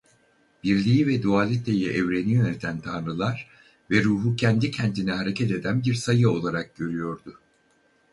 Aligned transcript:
Birliği 0.63 1.07
ve 1.07 1.23
dualiteyi 1.23 1.89
evreni 1.89 2.31
yöneten 2.31 2.79
tanrılar 2.79 3.49
ve 3.91 4.03
ruhu 4.03 4.35
kendi 4.35 4.71
kendine 4.71 5.11
hareket 5.11 5.51
eden 5.51 5.83
bir 5.83 5.93
sayı 5.93 6.29
olarak 6.29 6.75
görüyordu. 6.75 7.39